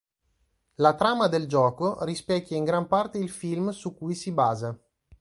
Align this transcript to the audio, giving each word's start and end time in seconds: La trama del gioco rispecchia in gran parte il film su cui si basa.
La 0.77 0.95
trama 0.95 1.27
del 1.27 1.45
gioco 1.45 2.03
rispecchia 2.05 2.57
in 2.57 2.63
gran 2.63 2.87
parte 2.87 3.19
il 3.19 3.29
film 3.29 3.69
su 3.69 3.95
cui 3.95 4.15
si 4.15 4.31
basa. 4.31 4.75